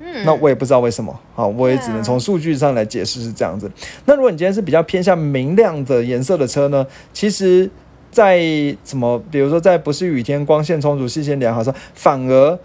[0.00, 3.70] 嗯，那我也不知道为什么，好，我也只能从数据上来解释是这样子。
[4.04, 7.70] 那如果你今天是比较偏向明亮的颜色的车呢，其实，
[8.14, 8.38] 在
[8.84, 12.58] 什么，比如说在不是雨天、光线充足、视线良好的时候，反而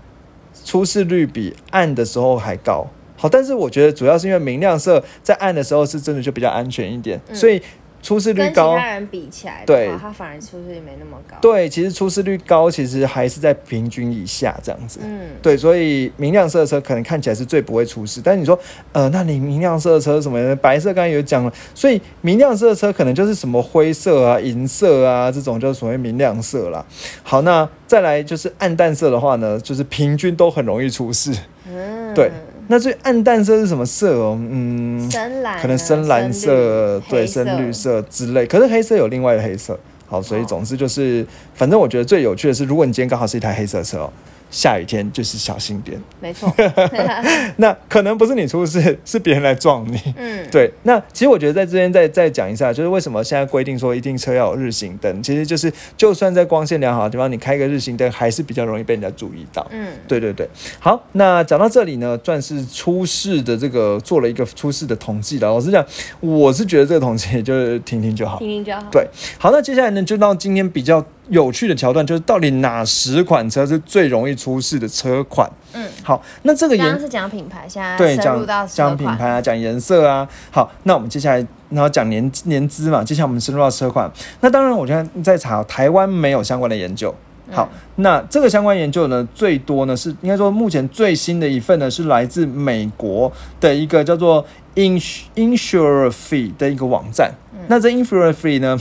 [0.64, 2.86] 出事率比暗的时候还高。
[3.18, 7.62] 好，但是我觉得主要是因为明亮色在暗的时候是真的就比较安全一点，嗯所以
[8.02, 8.82] 出事率高跟其。
[8.82, 15.00] 他人比起来的对话，它反而出事率没那么高。，对，其实出事率高，其实还是在平均以下这样子。
[15.04, 18.58] 嗯，对，所以明亮色的车可能看起来是最不会出事，但是你说，
[18.92, 26.86] 呃，那你明亮色的车什么白色刚才有讲了，所以明亮色的车可能就是什么灰色啊、银色啊这种，就是所谓明亮色啦。
[27.24, 31.32] 好，那再来就是暗淡色的话呢，就是平均都很容易出事。
[31.68, 32.32] 嗯，对，
[32.72, 34.40] 那最暗淡色是什么色哦？
[34.40, 38.46] 嗯，深蓝啊，可能深蓝色、绿对，深绿色之类。
[38.46, 39.78] 可是黑色有另外的黑色。
[40.06, 44.14] 好，所以哦总之就是，反正我觉得最有趣的是，如果你今天刚好是一台黑色车哦，
[44.50, 46.02] 下雨天就是小心点。
[46.20, 46.54] 没错，
[47.58, 50.00] 那可能不是你出事， 是别人来撞你。
[50.18, 59.66] 嗯，对，那其实我觉得在这边再再讲一下，就是为什么现在规定说一定车要有日行灯，其实就是就算在光线良好的地方，你开个日行灯还是比较容易被人家注意到。
[59.72, 65.48] 嗯，对对对，好，那讲到这里呢，算是出事的这个做了一个出事的统计了。
[65.48, 65.86] 老实讲，
[66.20, 68.38] 我是觉得这个统计就是听听就好。
[68.40, 68.84] 听听就好。
[68.92, 69.08] 对，
[69.38, 75.50] 好，那接下来呢，就到今天比较有趣的桥段，就是到底哪十款车是最容易出事的车款？
[75.74, 80.28] 嗯，好，那这个颜刚刚是讲品牌，现在对，讲讲品牌啊，讲颜色啊。
[80.52, 84.12] 好，那我们接下来然后讲年年资嘛，接下来我们深入到车款。
[84.42, 87.14] 那当然，我现在在查台湾没有相关的研究。
[87.52, 97.32] 好，那这个相关研究呢，最多呢是应该说目前最新的一份呢是来自美国的一个叫做 Ins Insure Free 的一个网站。
[97.68, 98.80] 那这 Insure Free 呢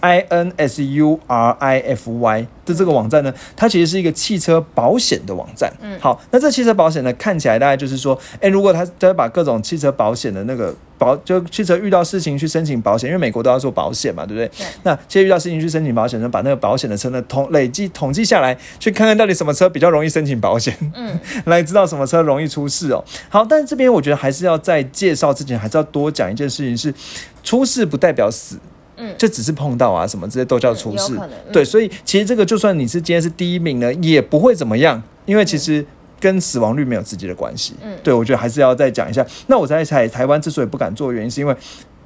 [0.00, 5.72] ？I N S U R I F Y 的这个网站呢，它其实是一个汽车保险的网站。
[5.80, 14.48] 嗯好，那这汽车保险呢，看起来大概就是说，哎、如果他他把各种汽车保险的那个保，就汽车遇到事情去申请保险，因为美国都要做保险嘛，对不对？
[14.48, 23.04] 对那现在遇到事情去申请保险呢，把那个保险的车呢统累计统计下来，去看看到底什么车比较容易申请保险，嗯， 来知道什么车容易出事哦。
[23.28, 26.94] 好，但是这边我觉得还是要在介绍之前，还是要多讲一件事情是，
[27.42, 28.56] 出事不代表死。
[29.00, 31.18] 嗯就只是碰到啊，什么这些都叫出事。
[31.52, 35.84] 对，所以其实这个就算你是今天是第一名呢，也不会怎么样，因为其实
[36.20, 37.74] 跟死亡率没有直接的关系。
[37.82, 39.26] 嗯对，我觉得还是要再讲一下。
[39.46, 41.56] 那我在台台湾之所以不敢做，原因是因为。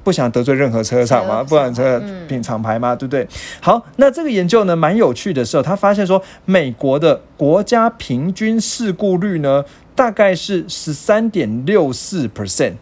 [0.05, 3.27] 不想得罪任何车厂嘛，不然车嗯品厂牌嘛，对不对？
[3.59, 12.73] 好，那这个研究呢，蛮有趣的是哦，他发现说，美国的国家平均事故率呢，大概是十三点六四 percent。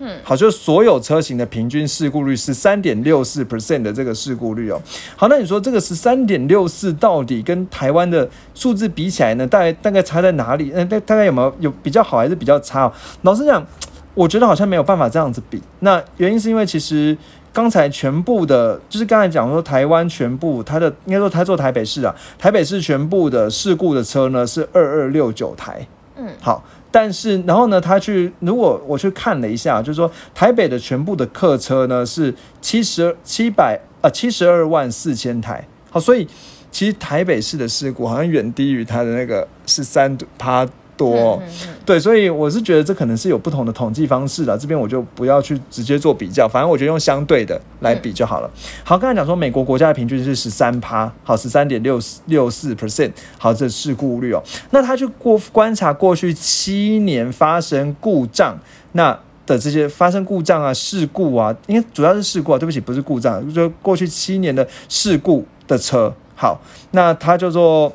[0.00, 4.80] 嗯，好，就是所有车型的平均事故率是三点六四 percent 的这个事故率哦。
[5.16, 10.70] 好，那你说这个十三点六四到底跟台湾的数字比起来呢，大概大概差在哪里？
[10.72, 12.92] 嗯、大大概有没有有比较好还是比较差、哦？
[13.22, 13.66] 老实讲，
[14.14, 15.60] 我觉得好像没有办法这样子比。
[15.80, 17.16] 那原因是因为其实
[17.52, 25.84] 刚才全部的，就是刚才讲说台湾全部它的应该说它做台北市啊，台北市全部的事故的车呢是二二六九台。
[26.20, 35.66] 嗯，好，但是然后呢，他去如果我去看了一下，就是说台北的全部的客车呢是七十七百呃七十二万四千台。
[35.90, 36.26] 好，所以
[36.70, 40.66] 其实台北市的事故好像远低于它的那个十三趴
[40.98, 41.40] 多
[41.86, 48.50] 对，所以我是觉得这可能是有不同的统计方式的，这边我就不要去直接做比较，反正我觉得用相对的来比就好了。
[48.82, 54.42] 好，刚才讲说美国国家的平均是十三趴，好，十三点六六四 percent，好，这事故率哦。
[54.70, 58.58] 那他去过观察过去七年发生故障
[58.92, 66.12] 那的这些发生故障啊、事故啊，因为主要是事故啊，对不起，不是故障，就是过去七年的事故的车。
[66.34, 67.90] 好，那他就说。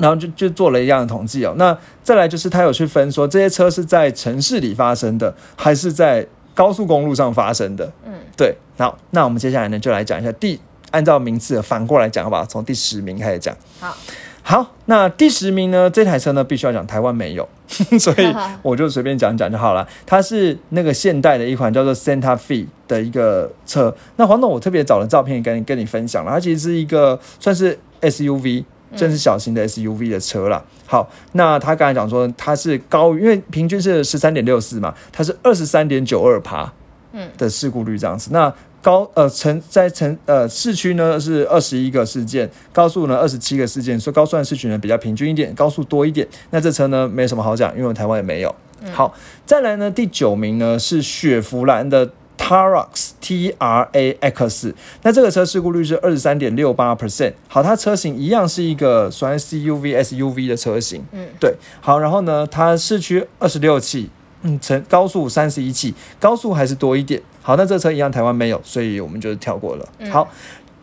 [0.00, 1.54] 然后就就做了一样的统计哦。
[1.56, 7.92] 那再来就是他有去分说这些车是在城市里发生的，还是在高速公路上发生的。
[8.04, 8.56] 嗯，对。
[8.78, 10.58] 好，那我们接下来呢就来讲一下第
[10.90, 12.44] 按照名次反过来讲好不好？
[12.46, 13.54] 从第十名开始讲。
[13.78, 13.94] 好，
[14.42, 15.90] 好，那第十名呢？
[15.90, 17.46] 这台车呢必须要讲台湾没有，
[18.00, 19.86] 所以 我就随便讲讲就好了。
[20.06, 23.94] 它是那个现代的一款叫做 Santa Fe 的一个车。
[24.16, 28.64] 那黄总我特别找了照片跟你跟你分享了，它其实是一个算是 SUV。
[28.96, 30.62] 正是小型的 SUV 的车啦。
[30.86, 36.72] 好，那他刚才讲说它是高，因为平均是十三点六四嘛，它是二十三点九二趴，
[37.12, 38.30] 嗯的事故率这样子。
[38.32, 46.26] 那高呃城在城呃市区呢是二十一个事件，高速呢二十七个事件，所以高速的市区呢比较平均一点，高速多一点。
[46.50, 48.54] 那这车呢没什么好讲，因为台湾也没有。
[48.90, 57.34] 好，再来呢第九名呢是雪佛兰的 Trax T R A X，那这个车事故率是二十三点六八 percent。
[57.46, 61.54] 好，它车型一样是一个算 CUV SUV 的车型，嗯，对。
[61.80, 64.10] 好，然后呢，它市区二十六起，
[64.42, 67.22] 嗯，成高速三十一起，高速还是多一点。
[67.42, 69.88] 好，那这车一样台湾没有，所以我们就跳过了。
[69.98, 70.28] 嗯好，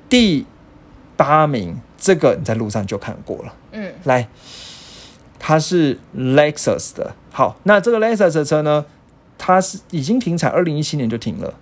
[0.07, 0.45] 第
[1.17, 3.53] 八名，这个你在路上就看过了。
[3.73, 4.29] 嗯，来，
[5.37, 7.13] 它是 Lexus 的。
[7.31, 8.85] 好，那这个 Lexus 的车呢，
[9.37, 11.53] 它是已经停产，二零一七年就停了。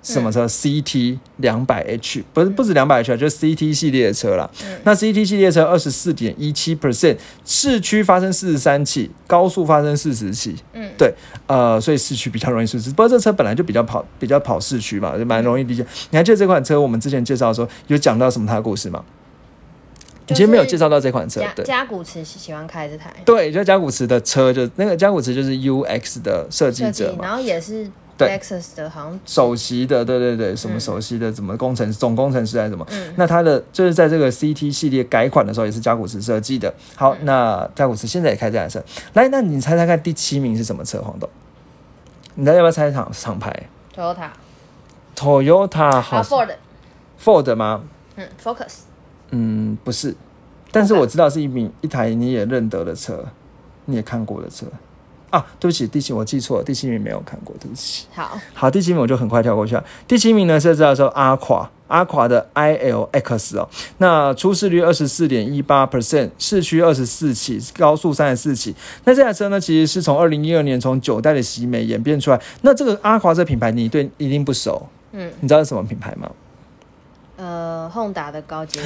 [0.00, 4.48] 什么车、CT 两百 H 不是不止两百 H 啊，就是 CT 系列的车啦。
[4.62, 10.54] 嗯那 CT 系列车二十四点一七 percent，市区发生四十三起，高速发生四十起。
[10.72, 11.12] 嗯对，
[11.48, 12.90] 呃，所以市区比较容易出事。
[12.90, 15.84] 不过这车本来就比较跑比较跑市区嘛，就蛮容易理解。
[16.10, 19.04] 你还记得这款车我们之前介绍的时候有讲到什么它的故事吗？
[20.28, 21.64] 你今天没有介绍到这款车加，对。
[21.64, 32.86] 加古驰喜欢开这台对，就加古驰的车，就那个加古驰就是 UX 的设计者，嘛，然后也是对 Lexus 的，好像首席的，对对对，什么嗯首席的，怎么工程总工程师还是什么？
[32.90, 36.74] 嗯那他的就是在这个 CT 系列改款的时候，也是加古驰设计的。
[36.94, 38.82] 好，嗯那加古驰现在也开这台车。
[39.14, 41.00] 来，那你猜猜看第七名是什么车？
[41.00, 41.30] 黄豆，
[42.34, 43.50] 你猜要不要猜厂厂牌
[43.94, 47.82] Toyota？Toyota 啊好 Ford，Ford 吗？
[48.16, 48.80] 嗯，Focus
[49.30, 50.14] 嗯，不是，
[50.70, 53.24] 但是我知道是一名一台你也认得的车，
[53.84, 54.66] 你也看过的车
[55.30, 55.44] 啊。
[55.60, 58.06] 对不起，第七我记错了，第七名没有看过，对不起。
[58.14, 59.84] 好，好，第七名我就很快跳过去了。
[60.06, 68.74] 第七名呢是知道说阿垮阿垮的 ILX 哦，那出事率二十四点一八 percent，市区二十四起，高速三十四起。
[69.04, 72.40] 那这台车呢，其实是从二零一二年从九代的喜美演变出来。
[72.62, 76.30] 那这个阿垮这品牌你对一定不熟，嗯，你知道是什么品牌吗？
[77.38, 78.80] 呃，Honda 的高阶，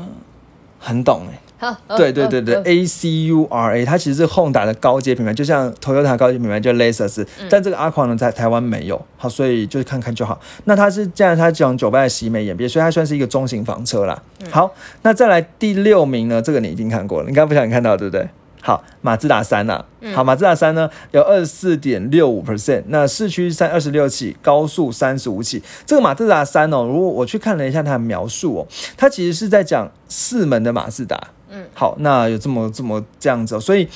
[0.80, 10.40] 很懂哎、好，对对对对，A C U R A，它其实是 Honda 的高阶品牌，就像 Toyota 高阶品牌叫 Lexus，、但这个阿狂呢在台湾没有，好，所以就是看看就好。
[10.64, 14.22] 那它是既然它讲九八的喜美演变，所以它算是一个中型房车啦。
[14.50, 18.28] 好，那再来第六名呢，这个你已经看过了，你刚刚不小心看到对不对？
[18.66, 25.62] 好，马自达三呐、好，马自达三呢有二十四点六五 percent，那市区三二十六起，高速三十五起。
[25.84, 31.20] 这个马自达三哦，如果我去看了一下它的描述哦，它其实是在讲四门的马自达。
[31.50, 33.86] 嗯，好，那有这么这么这样子、哦，所以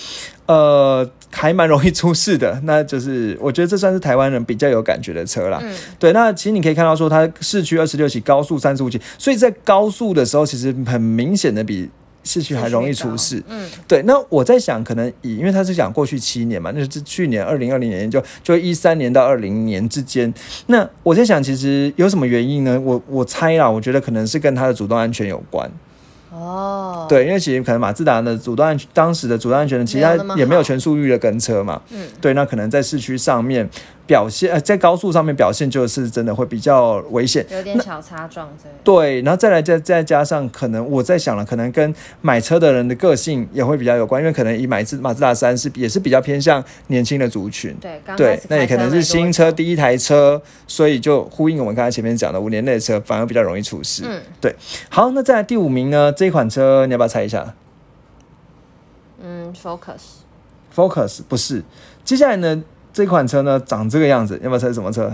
[0.44, 2.60] 呃还蛮容易出事的。
[2.64, 5.58] 那就是我觉得这算是台湾人比较有感觉的车啦。
[5.62, 11.90] 嗯对，那其实你可以看到说，它市区二十六起，高速三十五起，所以在高速的时候，其实很明显的比
[12.28, 13.42] 市区还容易出事。
[13.48, 20.32] 嗯对，那我在想，可能以因为他是讲过去七年嘛，那是去年二零二零年就就一三年到二零年之间。
[20.66, 22.78] 那我在想，其实有什么原因呢？
[22.78, 25.70] 我我猜啦，我觉得可能是跟他的主动安全有关。
[26.30, 31.80] 哦，，对，因为其实可能马自达的主动安全，当时的主动安全的，其实它没有那么好也没有全速域的跟车嘛。
[31.90, 33.68] 嗯对，那可能在市区上面
[34.08, 37.46] 表现，呃，在高速上面表现就是真的会比较危险。
[37.50, 38.48] 有点小擦撞
[38.82, 47.76] 对，然后再来再再加上，可能我在想了，可能跟买车的人的个性也会比较有关，因为可能以买自马自达三是也是比较偏向年轻的族群。
[47.78, 54.04] 对，对，那也可能是新车第一台车，所以就呼应我们刚才前面讲的五年内的车反而比较容易出事。
[54.06, 54.54] 嗯
[54.88, 56.10] 好，那再来第五名呢？
[56.10, 57.54] 这一款车你要不要猜一下
[59.22, 61.62] 嗯，Focus，？Focus 不是，
[62.04, 62.62] 接下来呢
[62.98, 65.08] 这款车呢长这个样子，要不要猜什么车？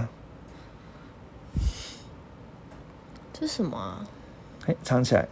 [3.30, 4.00] 这是什么啊？
[4.64, 5.28] 嘿，藏起来。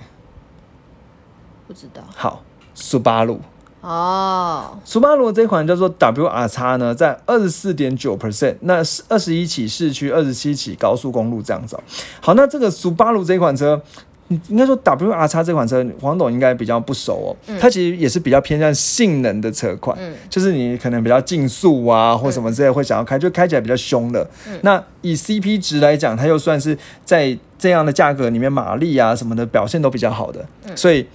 [1.67, 2.43] 不知道好，
[2.75, 3.41] 苏巴鲁。
[3.81, 11.83] 哦，苏巴鲁这款叫做 WRX 呢，在二十四点九 percent，那是二十一起市区，二十七起高速公路这样子哦、
[12.21, 13.81] 好，那这个苏巴鲁这款车，
[14.33, 17.57] 嗯应该说 WR 叉这款车，黄董应该比较不熟哦。
[17.61, 24.29] 它其实也是比较偏向性能的车款，嗯就是你可能比较竞速啊，或什么之类会想要开，就开起来比较凶的。
[24.63, 31.07] 那以 CP 值来讲，它又算是在这样的价格里面，马力啊什么的表现都比较好的，所以。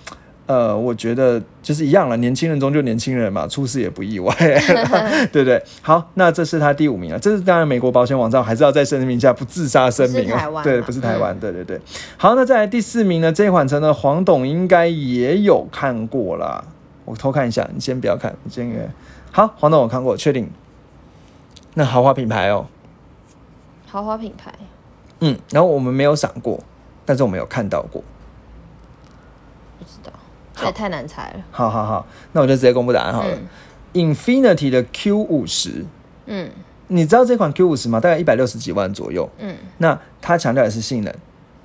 [0.47, 4.33] 呃，我觉得就是一样了，年轻人终究年轻人嘛，出事也不意外，
[5.31, 5.61] 对不对？
[5.81, 11.79] 好，那这是他第五名了，这是当然美国保险网站还是要再声明一下，不自杀声明哦，不是台湾对，不是台湾，对对对。
[12.15, 13.31] 好，那再来第四名呢？
[13.31, 16.63] 这款车呢，黄董应该也有看过啦，
[17.03, 18.89] 我偷看一下，你先不要看，你先给。
[19.31, 20.49] 好，黄董我看过，确定。
[21.73, 22.65] 那豪华品牌哦，
[23.85, 24.51] 豪华品牌，
[25.19, 26.59] 嗯，然后我们没有赏过，
[27.05, 28.01] 但是我们有看到过。
[29.77, 30.11] 不知道，
[30.67, 31.43] 这也太难猜了。
[31.51, 33.37] 好好好，那我就直接公布答案好了。
[33.93, 35.85] Infinity 的 Q 五十，
[36.25, 36.49] 嗯
[36.87, 37.99] 你知道这款 Q 五十吗？
[37.99, 39.27] 大概一百六十几万左右。
[39.39, 41.13] 嗯那它强调的是性能，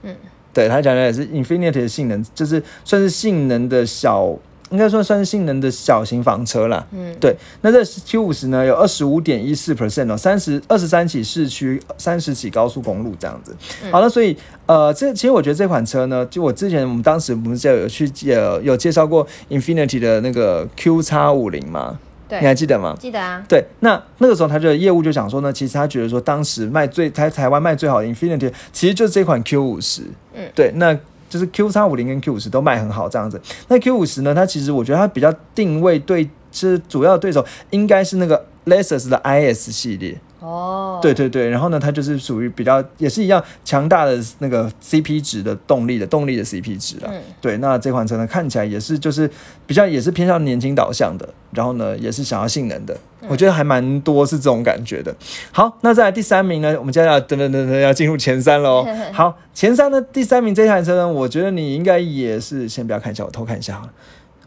[0.02, 0.16] 嗯，
[0.52, 4.34] 对，它强调的是 Infinity 的性能，就是算是性能的小
[4.72, 6.84] 应该算算是性能的小型房车啦。
[6.90, 7.36] 嗯，对。
[7.60, 13.54] 那这 Q 五十呢，有二十五点一四 percent 哦，三十二十三起市区，三十起高速公路这样子。
[13.90, 14.36] 好了，所以
[14.66, 21.98] 呃，这其实我觉得这款车呢，就我之前我们当时不是就有去呃有介绍过 Infinity 的那个 Q 叉五零吗？
[22.28, 22.96] 对，你还记得吗？
[22.98, 23.44] 记得啊。
[23.46, 30.02] 对，那那个时候他的业务就讲说呢，其实他觉得说当时卖最台台湾卖最好的 Infinity，其实就是这款 Q 五十。
[30.34, 30.98] 嗯，对，那
[31.32, 33.40] 就是 Q 叉五零跟 Q 五十都卖很好这样子。
[33.68, 40.20] 那 Q 五十呢，它其实我觉得它比较定位对，是主要对手应该是那个 Lexus 的 IS 系列。
[40.40, 47.08] 哦，对对对，然后呢，它就是属于比较也是一样强大的那个 CP 值的动力的动力的 CP 值啊。
[47.10, 49.30] 嗯对，那这款车呢看起来也是就是
[49.66, 52.94] 比较也是偏向年轻导向的，然后呢也是想要性能的，
[53.28, 55.14] 我觉得还蛮多是这种感觉的。
[55.50, 58.86] 好，那再来第三名呢，我们接下来等等等等要进入前三喽。
[59.12, 63.92] 好，前三的第三名这台车呢，我觉得你应该也是先不要看一下，我偷看一下好了，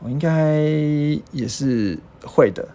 [0.02, 0.60] 我应该
[1.32, 2.68] 也是会的。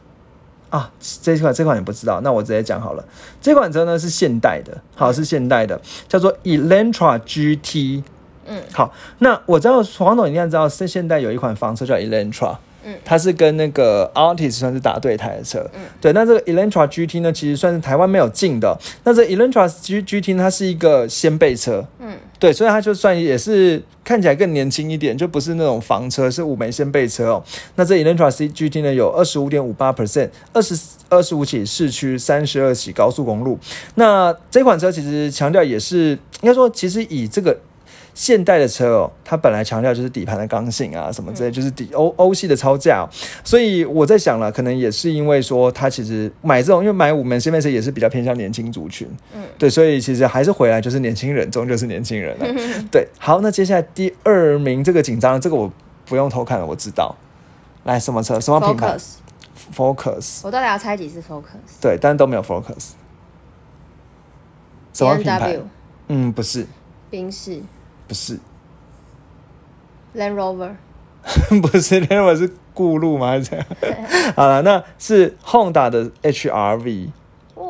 [0.70, 0.90] 啊，
[1.20, 3.05] 这款这款也不知道，那我直接讲好了。
[3.40, 8.05] 这款车呢是现代的，好是现代的，叫做 Elantra GT。
[8.46, 12.57] 嗯，好，那我知道黄总应该知道，是现代有一款房车叫 Elantra。
[12.85, 16.12] 嗯它是跟那个 Altis 算是打对台的车，嗯，对。
[16.12, 18.78] 那这个 Elantra GT 呢，其实算是台湾没有进的。
[19.05, 27.45] 那这 Elantra G GT 它是一个掀背车，嗯，对，所以它就算也是看起来更年轻一点，就不是那种房车，是五枚掀背车哦。
[27.76, 30.78] 那这 Elantra C GT 呢有二十五点五八 percent，二十
[31.09, 33.59] 二十五起市区，三十二起高速公路。
[33.97, 37.59] 那这款车其实强调也是，应该说其实以这个。
[38.15, 43.09] 现代的车哦，它本来强调就是底盘的刚性啊，什么之类，就是底欧欧系的超价、哦，
[43.45, 52.47] 所以我在想了，可能也是因为说它其实买这种，因为买五门掀背车也是比较偏向年轻族群，嗯，对，所以其实还是回来就是年轻人，终究是年轻人了、
[52.91, 55.71] 对，好，那接下来第二名这个紧张，这个我
[56.05, 57.15] 不用偷看了，我知道，
[57.85, 58.97] 来什么车，什么品牌
[59.75, 61.81] ？Focus，？Focus，我到底要猜几次 Focus？
[61.81, 62.91] 对，但都没有 Focus，
[64.93, 65.57] 什么品牌？
[66.09, 66.67] 嗯，不是，
[67.09, 67.63] 宾士
[68.11, 68.37] 不是
[70.17, 70.73] ，Land Rover，
[71.63, 73.29] 不是，那我是顾路吗？
[73.29, 73.67] 还是怎样？
[74.35, 77.11] 好了，那是 Honda 的 HRV，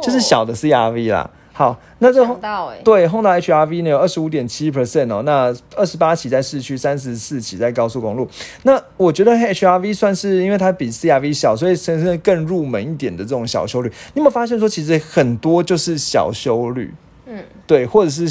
[0.02, 1.28] 就是小的 CRV 啦。
[1.52, 8.26] 好，那这哦想到哎，对 Honda HRV 呢有二十五点七 percent 哦，那二十八起在市区，三十四起在高速公路。
[8.62, 13.90] 那我觉得 HRV 算是因为它比 CRV 小，所以甚至更入门一点的这种小修率。
[14.14, 16.94] 你有没有发现说，其实很多就是小修旅？
[17.32, 18.26] 嗯，对，或者是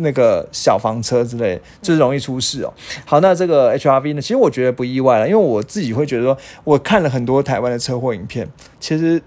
[0.00, 2.74] 那个小房车之类，就是容易出事哦。
[3.04, 8.48] 好，那这个 HRV 呢，其实我觉得不意外了，因为我自己会觉得说，我看了很多台湾的车祸影片，
[8.80, 9.22] 其实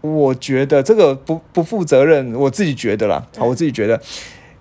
[0.00, 4.00] 我觉得这个不不负责任，我自己觉得啦，好，我自己觉得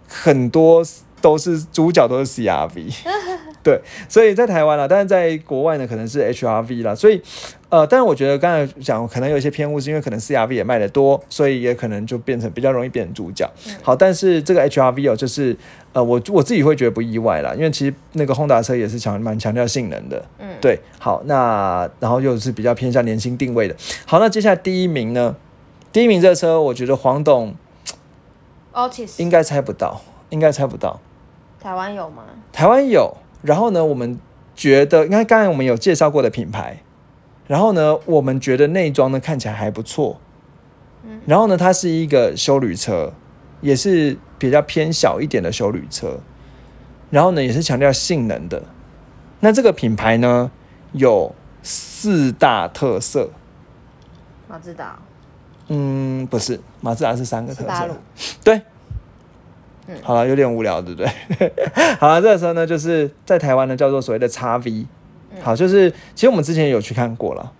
[0.09, 0.84] 很多
[1.22, 2.94] 都是主角都是 CRV，
[3.64, 7.22] 对，所以在台湾啦，但是在国外呢，可能是 HRV 啦，所以。
[7.70, 13.50] 呃，但是我觉得刚才讲可能有一些偏误，是因为可能 CRV 也卖的多，所以也可能就变成比较容易变成主角。
[13.82, 15.56] 好，但是这个 HRV 哦，就是
[15.94, 20.22] 呃，我我自己会觉得不意外啦，因为其实那个 Honda 车也是强蛮强调性能的。
[20.40, 23.76] 嗯，对，好，那然后又是比较偏向年轻定位的。
[24.06, 25.38] 好，那接下来第一名呢？
[25.94, 27.56] 第一名这车，我觉得黄董
[29.16, 31.00] 应该猜不到，应该猜不到。
[31.62, 32.24] 台湾有吗？
[32.51, 34.20] 台湾有，然后呢，我们
[34.55, 36.82] 觉得，应该刚才我们有介绍过的品牌，
[37.45, 40.20] 然后呢，我们觉得内装呢看起来还不错，
[41.03, 43.14] 嗯然后呢，它是一个修旅车，
[43.62, 46.20] 也是比较偏小一点的修旅车，
[47.12, 48.64] 然后呢，也是强调性能的。
[49.41, 50.49] 那这个品牌呢，
[50.93, 53.30] 有四大特色，
[54.47, 54.97] 马自达，
[55.68, 57.88] 嗯，不是，马自达是三个特色
[58.43, 58.62] 对。
[59.88, 61.52] 嗯好了，有点无聊，对不对？
[62.00, 64.86] 好了，这个时候呢，就是在台湾呢叫做所谓的叉 V，
[65.42, 67.52] 好，就是其实我们之前有去看过了，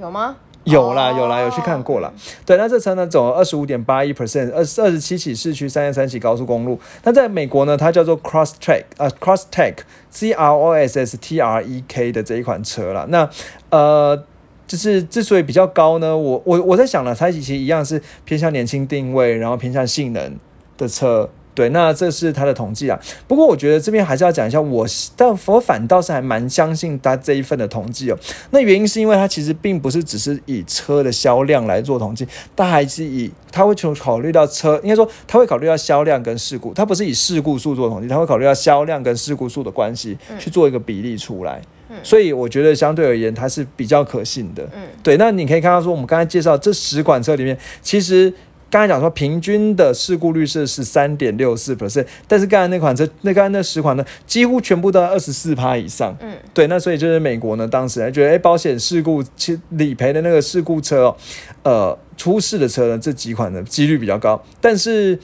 [0.00, 0.36] 有吗？
[0.64, 2.12] 有啦，哦有啦，有去看过了。
[2.44, 6.78] 对，那这车呢走了二十五点八一 percent，二二十七起市区，三十三起高速公路。
[7.04, 9.74] 那在美国呢，它叫做 Cross Track 啊、c r o s s t e
[10.10, 13.06] c R O S S T R E K 的这一款车啦。
[13.08, 13.28] 那
[13.70, 14.24] 呃。
[14.66, 20.36] 就是之所以比较高呢，我我我在想了，它其实一样是偏向年轻定位，然后偏向性能
[20.76, 21.30] 的车。
[21.58, 22.96] 对，那这是它的统计啊。
[23.26, 24.86] 不过我觉得这边还是要讲一下，我
[25.16, 28.18] 但我反倒是还蛮相信它这一份的统计哦。
[28.52, 41.60] 那原因是因为它其实并不是只是以车的销量来做统计，它还是以它会从考虑到车，应该说它会考虑到销量跟事故，它不是以事故数做统计，它会考虑到销量跟事故数的关系去做一个比例出来。
[42.02, 44.62] 所以我觉得相对而言它是比较可信的。
[44.76, 45.16] 嗯，对。
[45.16, 48.32] 那你可以看到说，我们刚才介绍这十款车里面，其实
[48.70, 56.16] 刚才讲说平均的事故率是十三点六四 percent，但是刚才那款车，那刚才那十款呢，几乎全部都在二十四趴以上。
[56.20, 61.16] 嗯，对，那所以就是美国呢，当时还觉得，哎、保险事故其实理赔的那个事故车哦，
[61.62, 65.18] 呃，出事的车呢，这几款的几率比较高，但是。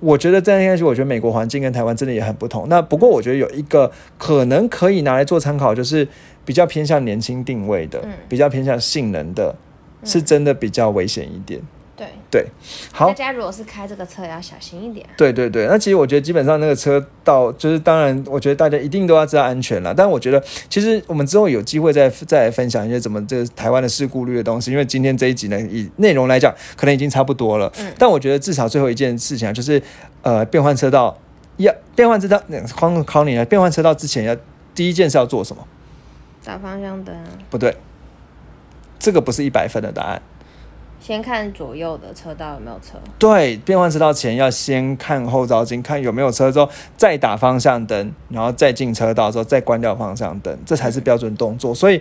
[0.00, 2.68] 我觉得在下去，我觉得美国环境跟台湾真的也很不同。
[2.68, 6.06] 那不过我觉得有一个可能可以拿来做参考，就是
[6.44, 9.52] 比较偏向年轻定位的，嗯比较偏向性能的，
[10.04, 11.60] 是真的比较危险一点。
[11.98, 12.46] 对，对，
[12.92, 15.04] 好大，家如果是开这个车，要小心一点。
[15.16, 19.92] 对对对，那其实我觉得基本上那个车到，就是当然，我觉得大家一定都要知道安全了。
[19.92, 20.40] 但我觉得
[20.70, 27.72] 其实我们之后有机会再再来分享一些怎么这个台湾的事故率的东西，因为今天这一集呢，以内容来讲，可能已经差不多了。
[27.80, 29.82] 嗯但我觉得至少最后一件事情啊，就是
[30.22, 31.18] 呃，变换车道
[31.56, 34.36] 要变换车道，那考考你了，变换车道之前要
[34.74, 35.66] 第一件事要做什么？
[36.44, 37.76] 打方向灯啊，不对，
[38.98, 40.22] 这个不是一百分的答案。
[41.00, 42.98] 先看左右的车道有没有车。
[43.18, 51.74] 对，变换车道前要先看后照镜，看有没有车之后，再打方向灯，然后再进车道之后再关掉方向灯，这才是标准动作。
[51.74, 52.00] 所以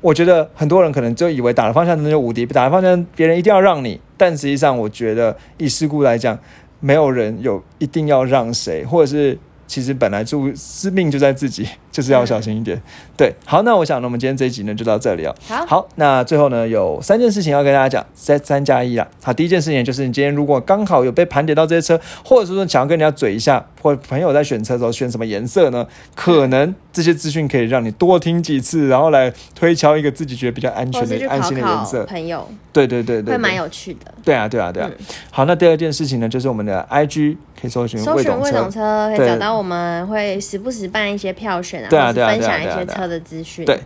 [0.00, 6.38] 我觉得很多人可能就以为打了方向灯就无敌，不打了方向灯别人一定要让你，但实际上我觉得以事故来讲，
[6.80, 9.38] 没有人有一定要让谁，或者是。
[9.66, 12.80] 其实本来就生命就在自己， 就是要小心一点。
[13.16, 15.34] 对，好，那我想呢，我们今天这一集呢就到这里哦。
[15.48, 19.06] 好，好，那最后呢，有三件事情要跟大家讲，三三加一啦。
[19.22, 25.86] 好，第一件事情就是你今天如果刚好有被盘点到这些车，或者是说想要跟人家嘴一下，或者朋友在选车的时候选什么颜色呢？
[26.14, 32.02] 可能这些资讯可以让你多听几次，然后来推敲一个自己觉得比较安全的安心的颜色。
[32.06, 34.14] 朋友，对对对对会蛮，有趣的。
[34.24, 34.88] 对啊对啊对啊。
[34.90, 43.66] 嗯好，那第二件事情呢，就是我们的 IG 可以搜寻搜寻未未懂车可以找到我们，会时不时办一些票选啊，对啊分享一些车的资讯。
[43.66, 43.78] 对。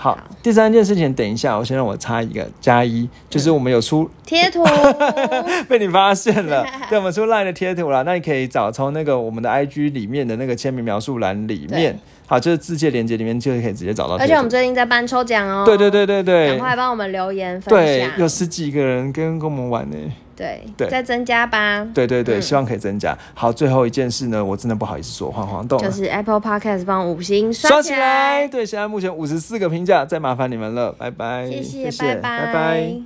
[0.00, 4.62] 好好，第三件事情，等一下，我先让我插一个加一，就是我们有出贴图，
[5.68, 14.16] 被你发现了， 对，我们出 LINE 的贴图啦，那你可以找从那个我们的 IG 里面的那个签名描述栏里面对，好，就是字界连接里面就可以直接找到。
[14.16, 15.64] 而且我们最近在办抽奖哦。
[15.64, 18.10] 对对对对对赶快帮我们留言分对，享。
[18.18, 19.96] 有十几个人跟跟我们玩呢。
[20.36, 21.84] 对对再增加吧。
[21.92, 23.16] 对对对，嗯希望可以增加。
[23.34, 28.46] 好，最后一件事呢，我真的不好意思说，黄黄豆就是 Apple Podcast 帮五星刷起起来。
[28.46, 33.00] 对，现在目前五十四个评价，再麻烦你们了，拜拜，谢谢，谢拜拜拜。